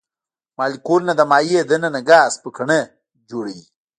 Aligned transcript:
مالیکولونه 0.57 1.13
د 1.17 1.21
مایع 1.31 1.61
د 1.69 1.71
ننه 1.83 2.01
ګاز 2.09 2.33
پوکڼۍ 2.43 2.81
جوړوي. 3.29 3.63